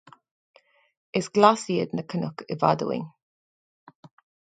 Is 1.19 1.29
glas 1.35 1.65
iad 1.75 1.95
na 1.99 2.07
cnoc 2.15 2.45
i 2.53 2.61
bhfad 2.65 2.89
uainn 2.89 3.09